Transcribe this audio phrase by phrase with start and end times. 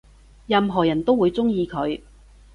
[0.47, 2.01] 任何人都會鍾意佢